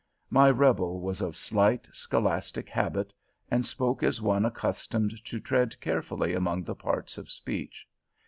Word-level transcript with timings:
My 0.31 0.49
Rebel 0.49 0.99
was 0.99 1.21
of 1.21 1.35
slight, 1.37 1.87
scholastic 1.91 2.69
habit, 2.69 3.13
and 3.51 3.63
spoke 3.63 4.01
as 4.01 4.19
one 4.19 4.45
accustomed 4.45 5.23
to 5.25 5.39
tread 5.39 5.79
carefully 5.79 6.33
among 6.33 6.63
the 6.63 6.73
parts 6.73 7.19
of 7.19 7.29
speech. 7.29 7.85